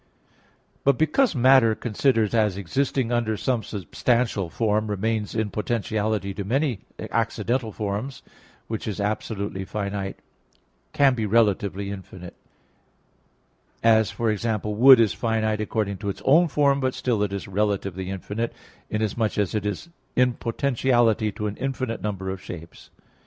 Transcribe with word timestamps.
But 0.83 0.97
because 0.97 1.35
matter, 1.35 1.75
considered 1.75 2.33
as 2.33 2.57
existing 2.57 3.11
under 3.11 3.37
some 3.37 3.61
substantial 3.61 4.49
form, 4.49 4.87
remains 4.87 5.35
in 5.35 5.51
potentiality 5.51 6.33
to 6.33 6.43
many 6.43 6.79
accidental 7.11 7.71
forms, 7.71 8.23
which 8.65 8.87
is 8.87 8.99
absolutely 8.99 9.63
finite 9.63 10.17
can 10.91 11.13
be 11.13 11.27
relatively 11.27 11.91
infinite; 11.91 12.35
as, 13.83 14.09
for 14.09 14.31
example, 14.31 14.73
wood 14.73 14.99
is 14.99 15.13
finite 15.13 15.61
according 15.61 15.97
to 15.97 16.09
its 16.09 16.23
own 16.25 16.47
form, 16.47 16.79
but 16.79 16.95
still 16.95 17.21
it 17.21 17.31
is 17.31 17.47
relatively 17.47 18.09
infinite, 18.09 18.53
inasmuch 18.89 19.37
as 19.37 19.53
it 19.53 19.67
is 19.67 19.87
in 20.15 20.33
potentiality 20.33 21.31
to 21.31 21.45
an 21.45 21.55
infinite 21.57 22.01
number 22.01 22.31
of 22.31 22.41
shapes. 22.41 22.89